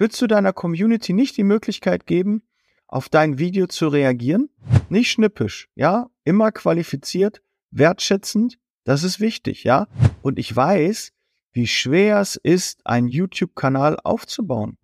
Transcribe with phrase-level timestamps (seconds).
[0.00, 2.42] Willst du deiner Community nicht die Möglichkeit geben,
[2.86, 4.48] auf dein Video zu reagieren?
[4.88, 6.08] Nicht schnippisch, ja?
[6.24, 8.58] Immer qualifiziert, wertschätzend.
[8.84, 9.88] Das ist wichtig, ja?
[10.22, 11.12] Und ich weiß,
[11.52, 14.78] wie schwer es ist, einen YouTube-Kanal aufzubauen.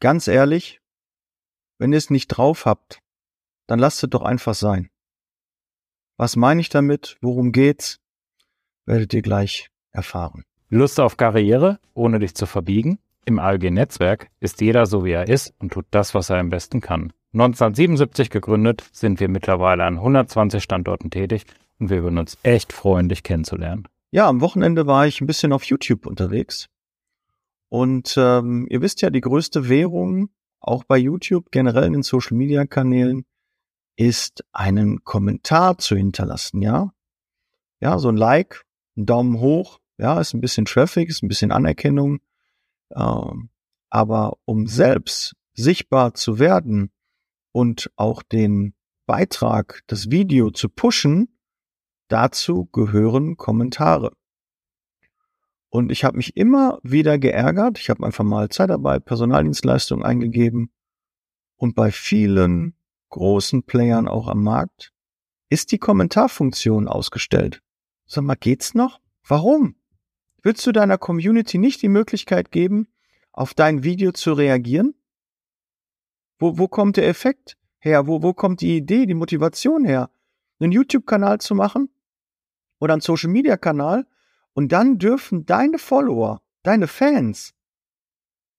[0.00, 0.82] Ganz ehrlich,
[1.78, 3.00] wenn ihr es nicht drauf habt,
[3.68, 4.90] dann lasst es doch einfach sein.
[6.18, 7.16] Was meine ich damit?
[7.22, 8.00] Worum geht's?
[8.84, 10.44] Werdet ihr gleich erfahren.
[10.68, 12.98] Lust auf Karriere, ohne dich zu verbiegen?
[13.26, 16.80] Im ALG-Netzwerk ist jeder so, wie er ist und tut das, was er am besten
[16.80, 17.12] kann.
[17.32, 21.44] 1977 gegründet, sind wir mittlerweile an 120 Standorten tätig
[21.78, 23.86] und wir würden uns echt freuen, dich kennenzulernen.
[24.10, 26.68] Ja, am Wochenende war ich ein bisschen auf YouTube unterwegs.
[27.68, 33.24] Und ähm, ihr wisst ja, die größte Währung, auch bei YouTube, generell in den Social-Media-Kanälen,
[33.96, 36.92] ist einen Kommentar zu hinterlassen, ja?
[37.80, 38.64] Ja, so ein Like,
[38.96, 42.20] ein Daumen hoch, ja, ist ein bisschen Traffic, ist ein bisschen Anerkennung.
[42.94, 43.50] Ähm,
[43.88, 46.90] aber um selbst sichtbar zu werden
[47.52, 48.74] und auch den
[49.06, 51.36] Beitrag, das Video zu pushen,
[52.08, 54.12] dazu gehören Kommentare.
[55.68, 57.78] Und ich habe mich immer wieder geärgert.
[57.78, 60.72] Ich habe einfach mal Zeitarbeit, Personaldienstleistung eingegeben.
[61.56, 62.74] Und bei vielen
[63.10, 64.92] großen Playern auch am Markt
[65.48, 67.62] ist die Kommentarfunktion ausgestellt.
[68.06, 69.00] Sag mal, geht's noch?
[69.26, 69.76] Warum?
[70.42, 72.88] Willst du deiner Community nicht die Möglichkeit geben,
[73.32, 74.94] auf dein Video zu reagieren?
[76.38, 78.06] Wo, wo kommt der Effekt her?
[78.06, 80.10] Wo, wo kommt die Idee, die Motivation her?
[80.58, 81.90] Einen YouTube-Kanal zu machen
[82.78, 84.06] oder einen Social-Media-Kanal
[84.54, 87.54] und dann dürfen deine Follower, deine Fans,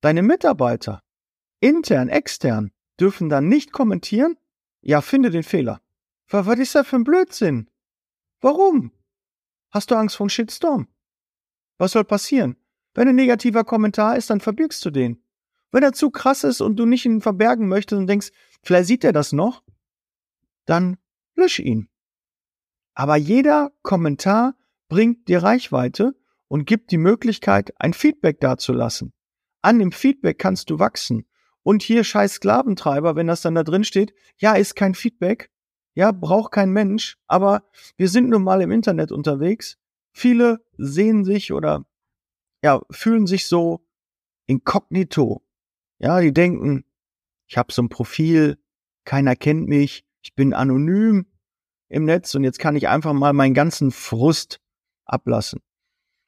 [0.01, 1.01] deine Mitarbeiter,
[1.59, 4.37] intern, extern, dürfen dann nicht kommentieren?
[4.81, 5.81] Ja, finde den Fehler.
[6.29, 7.69] Was ist das für ein Blödsinn?
[8.39, 8.91] Warum?
[9.69, 10.87] Hast du Angst vor einem Shitstorm?
[11.81, 12.57] Was soll passieren?
[12.93, 15.23] Wenn ein negativer Kommentar ist, dann verbirgst du den.
[15.71, 18.29] Wenn er zu krass ist und du nicht ihn verbergen möchtest und denkst,
[18.61, 19.63] vielleicht sieht er das noch,
[20.67, 20.97] dann
[21.35, 21.89] lösch ihn.
[22.93, 24.53] Aber jeder Kommentar
[24.89, 26.13] bringt dir Reichweite
[26.47, 29.11] und gibt die Möglichkeit, ein Feedback dazulassen.
[29.63, 31.25] An dem Feedback kannst du wachsen.
[31.63, 35.49] Und hier scheiß Sklaventreiber, wenn das dann da drin steht, ja, ist kein Feedback,
[35.95, 37.63] ja, braucht kein Mensch, aber
[37.97, 39.80] wir sind nun mal im Internet unterwegs
[40.11, 41.85] Viele sehen sich oder
[42.63, 43.85] ja, fühlen sich so
[44.45, 45.41] inkognito.
[45.99, 46.85] Ja, die denken,
[47.47, 48.57] ich habe so ein Profil,
[49.05, 51.25] keiner kennt mich, ich bin anonym
[51.89, 54.59] im Netz und jetzt kann ich einfach mal meinen ganzen Frust
[55.05, 55.61] ablassen.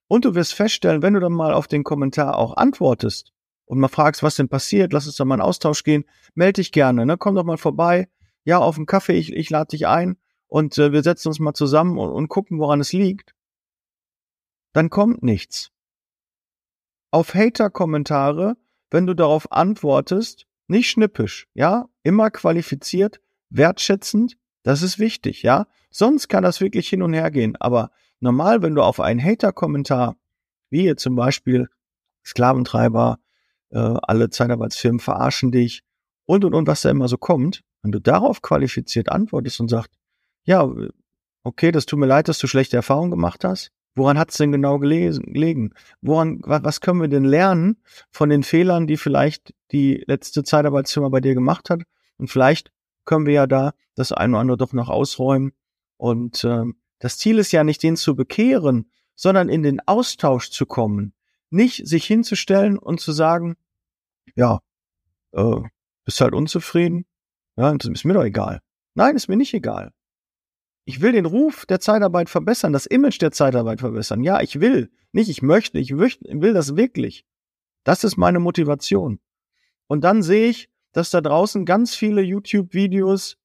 [0.07, 3.31] Und du wirst feststellen, wenn du dann mal auf den Kommentar auch antwortest
[3.65, 6.05] und mal fragst, was denn passiert, lass uns doch mal in Austausch gehen,
[6.35, 7.17] melde dich gerne, ne?
[7.17, 8.09] komm doch mal vorbei,
[8.43, 10.17] ja, auf einen Kaffee, ich, ich lade dich ein
[10.47, 13.33] und äh, wir setzen uns mal zusammen und, und gucken, woran es liegt
[14.73, 15.71] dann kommt nichts.
[17.11, 18.57] Auf Hater-Kommentare,
[18.89, 25.67] wenn du darauf antwortest, nicht schnippisch, ja, immer qualifiziert, wertschätzend, das ist wichtig, ja.
[25.91, 27.55] Sonst kann das wirklich hin und her gehen.
[27.57, 30.15] Aber normal, wenn du auf einen Hater-Kommentar,
[30.69, 31.69] wie hier zum Beispiel
[32.25, 33.19] Sklaventreiber,
[33.69, 35.83] äh, alle Zeitarbeitsfirmen verarschen dich
[36.25, 39.91] und und und was da immer so kommt, wenn du darauf qualifiziert antwortest und sagst,
[40.45, 40.67] ja,
[41.43, 44.51] okay, das tut mir leid, dass du schlechte Erfahrungen gemacht hast, Woran hat es denn
[44.51, 45.73] genau gelegen?
[46.01, 47.77] Woran, was können wir denn lernen
[48.11, 51.81] von den Fehlern, die vielleicht die letzte Zeitarbeitsfirma bei dir gemacht hat?
[52.17, 52.71] Und vielleicht
[53.05, 55.53] können wir ja da das eine oder andere doch noch ausräumen.
[55.97, 56.63] Und äh,
[56.99, 61.13] das Ziel ist ja nicht, den zu bekehren, sondern in den Austausch zu kommen.
[61.49, 63.57] Nicht sich hinzustellen und zu sagen,
[64.35, 64.59] ja,
[65.33, 65.61] äh,
[66.05, 67.05] bist halt unzufrieden,
[67.55, 68.61] ja, ist mir doch egal.
[68.95, 69.91] Nein, ist mir nicht egal.
[70.85, 74.21] Ich will den Ruf der Zeitarbeit verbessern, das Image der Zeitarbeit verbessern.
[74.21, 74.91] Ja, ich will.
[75.13, 77.25] Nicht ich möchte, ich will das wirklich.
[77.83, 79.19] Das ist meine Motivation.
[79.87, 83.37] Und dann sehe ich, dass da draußen ganz viele YouTube-Videos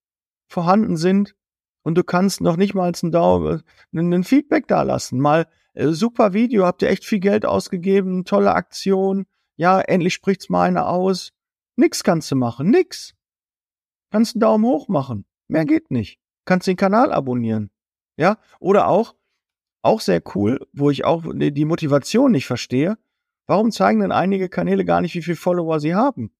[0.49, 1.37] vorhanden sind
[1.83, 3.63] und du kannst noch nicht mal ein, Daumen,
[3.93, 5.21] ein Feedback da lassen.
[5.21, 9.27] Mal äh, super Video, habt ihr echt viel Geld ausgegeben, tolle Aktion.
[9.57, 11.33] Ja, endlich spricht's mal einer aus.
[11.77, 13.15] Nix kannst du machen, nix.
[14.11, 15.25] Kannst einen Daumen hoch machen.
[15.49, 16.19] Mehr geht nicht
[16.49, 17.71] kannst den Kanal abonnieren.
[18.17, 19.15] Ja, oder auch,
[19.83, 22.97] auch sehr cool, wo ich auch die Motivation nicht verstehe.
[23.47, 26.33] Warum zeigen denn einige Kanäle gar nicht, wie viele Follower sie haben?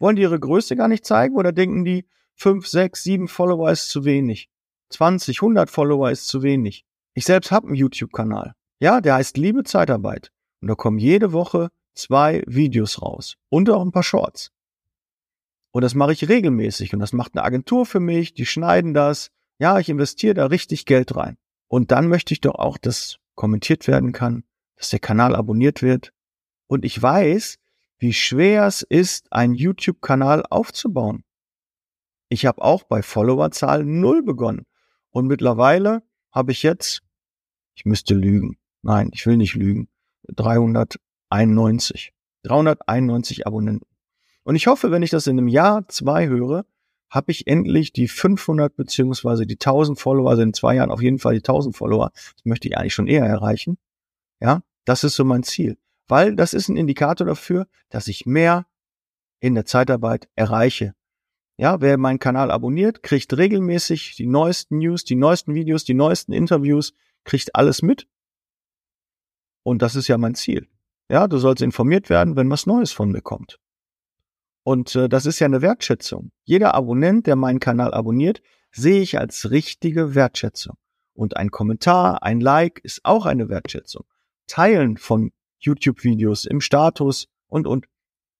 [0.00, 2.06] Wollen die ihre Größe gar nicht zeigen oder denken die,
[2.36, 4.48] 5, 6, 7 Follower ist zu wenig?
[4.88, 6.84] 20, 100 Follower ist zu wenig.
[7.14, 8.54] Ich selbst habe einen YouTube-Kanal.
[8.80, 10.32] Ja, der heißt Liebe Zeitarbeit.
[10.60, 13.36] Und da kommen jede Woche zwei Videos raus.
[13.50, 14.50] Und auch ein paar Shorts.
[15.72, 16.94] Und das mache ich regelmäßig.
[16.94, 18.34] Und das macht eine Agentur für mich.
[18.34, 19.30] Die schneiden das.
[19.62, 21.36] Ja, ich investiere da richtig Geld rein.
[21.68, 24.42] Und dann möchte ich doch auch, dass kommentiert werden kann,
[24.74, 26.12] dass der Kanal abonniert wird.
[26.66, 27.60] Und ich weiß,
[27.98, 31.22] wie schwer es ist, einen YouTube-Kanal aufzubauen.
[32.28, 34.66] Ich habe auch bei Followerzahl null begonnen.
[35.10, 37.04] Und mittlerweile habe ich jetzt,
[37.76, 38.58] ich müsste lügen.
[38.82, 39.88] Nein, ich will nicht lügen.
[40.26, 42.12] 391.
[42.42, 43.86] 391 Abonnenten.
[44.42, 46.66] Und ich hoffe, wenn ich das in einem Jahr, zwei höre,
[47.12, 51.18] habe ich endlich die 500 beziehungsweise die 1000 Follower, also in zwei Jahren auf jeden
[51.18, 52.10] Fall die 1000 Follower.
[52.14, 53.76] Das möchte ich eigentlich schon eher erreichen.
[54.40, 55.76] Ja, das ist so mein Ziel.
[56.08, 58.66] Weil das ist ein Indikator dafür, dass ich mehr
[59.40, 60.94] in der Zeitarbeit erreiche.
[61.58, 66.32] Ja, wer meinen Kanal abonniert, kriegt regelmäßig die neuesten News, die neuesten Videos, die neuesten
[66.32, 66.94] Interviews,
[67.24, 68.08] kriegt alles mit.
[69.64, 70.66] Und das ist ja mein Ziel.
[71.10, 73.60] Ja, du sollst informiert werden, wenn was Neues von mir kommt.
[74.64, 76.30] Und äh, das ist ja eine Wertschätzung.
[76.44, 80.76] Jeder Abonnent, der meinen Kanal abonniert, sehe ich als richtige Wertschätzung.
[81.14, 84.04] Und ein Kommentar, ein Like ist auch eine Wertschätzung.
[84.46, 87.86] Teilen von YouTube-Videos im Status und, und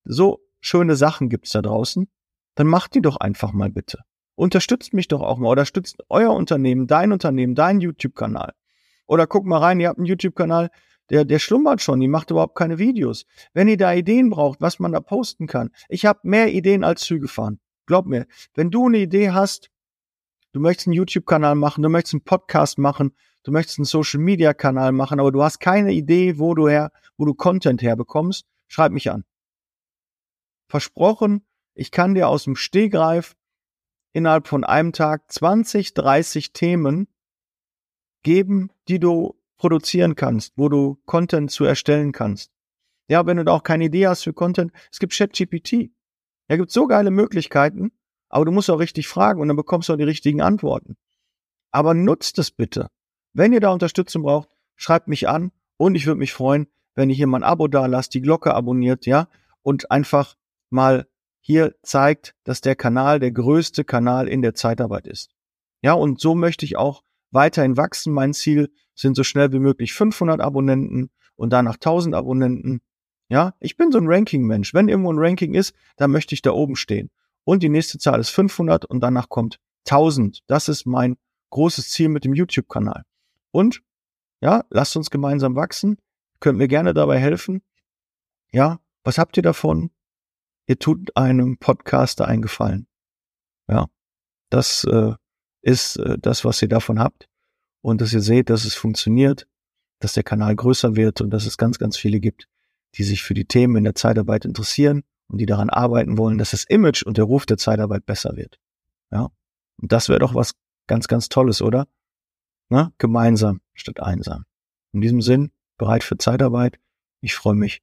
[0.04, 2.08] so schöne Sachen gibt's da draußen.
[2.54, 3.98] Dann macht die doch einfach mal bitte.
[4.34, 8.52] Unterstützt mich doch auch mal oder stützt euer Unternehmen, dein Unternehmen, dein YouTube-Kanal.
[9.06, 10.70] Oder guck mal rein, ihr habt einen YouTube-Kanal,
[11.12, 13.26] der, der schlummert schon, die macht überhaupt keine Videos.
[13.53, 17.03] Wenn ihr da Ideen braucht, was man da posten kann, ich habe mehr Ideen als
[17.03, 17.61] Züge fahren.
[17.85, 19.70] Glaub mir, wenn du eine Idee hast,
[20.53, 25.20] du möchtest einen YouTube-Kanal machen, du möchtest einen Podcast machen, du möchtest einen Social-Media-Kanal machen,
[25.20, 29.25] aber du hast keine Idee, wo du her, wo du Content herbekommst, schreib mich an.
[30.69, 33.37] Versprochen, ich kann dir aus dem Stehgreif
[34.15, 37.06] innerhalb von einem Tag 20, 30 Themen
[38.23, 42.50] geben, die du produzieren kannst, wo du Content zu erstellen kannst.
[43.06, 45.93] Ja, wenn du da auch keine Idee hast für Content, es gibt ChatGPT.
[46.49, 47.93] Da gibt so geile Möglichkeiten,
[48.29, 50.97] aber du musst auch richtig fragen und dann bekommst du auch die richtigen Antworten.
[51.70, 52.88] Aber nutzt es bitte.
[53.35, 56.67] Wenn ihr da Unterstützung braucht, schreibt mich an und ich würde mich freuen,
[56.97, 59.29] wenn ihr hier mal ein Abo da lasst, die Glocke abonniert, ja,
[59.62, 60.35] und einfach
[60.70, 61.06] mal
[61.41, 65.31] hier zeigt, dass der Kanal der größte Kanal in der Zeitarbeit ist.
[65.82, 68.12] Ja, und so möchte ich auch weiterhin wachsen.
[68.12, 72.81] Mein Ziel sind so schnell wie möglich 500 Abonnenten und danach 1000 Abonnenten.
[73.29, 74.75] Ja, ich bin so ein Ranking-Mensch.
[74.75, 77.11] Wenn irgendwo ein Ranking ist, dann möchte ich da oben stehen.
[77.44, 80.43] Und die nächste Zahl ist 500 und danach kommt 1000.
[80.47, 81.17] Das ist mein
[81.50, 83.05] großes Ziel mit dem YouTube-Kanal.
[83.50, 83.83] Und
[84.41, 85.99] ja, lasst uns gemeinsam wachsen.
[86.41, 87.62] Könnt mir gerne dabei helfen.
[88.53, 89.91] Ja, was habt ihr davon?
[90.67, 92.87] Ihr tut einem Podcaster einen Gefallen.
[93.69, 93.87] Ja,
[94.50, 95.15] das äh,
[95.62, 97.29] ist äh, das, was ihr davon habt
[97.82, 99.46] und dass ihr seht, dass es funktioniert,
[100.00, 102.49] dass der Kanal größer wird und dass es ganz, ganz viele gibt,
[102.94, 106.52] die sich für die Themen in der Zeitarbeit interessieren und die daran arbeiten wollen, dass
[106.52, 108.58] das Image und der Ruf der Zeitarbeit besser wird.
[109.11, 109.31] Ja.
[109.81, 110.55] Und das wäre doch was
[110.87, 111.87] ganz, ganz Tolles, oder?
[112.69, 114.44] Na, gemeinsam statt einsam.
[114.93, 116.79] In diesem Sinn, bereit für Zeitarbeit.
[117.20, 117.82] Ich freue mich,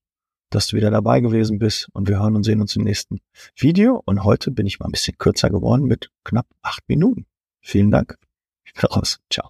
[0.50, 3.20] dass du wieder dabei gewesen bist und wir hören und sehen uns im nächsten
[3.56, 4.02] Video.
[4.06, 7.26] Und heute bin ich mal ein bisschen kürzer geworden mit knapp acht Minuten.
[7.62, 8.18] Vielen Dank.
[8.64, 9.20] Ich bin raus.
[9.30, 9.50] Ciao.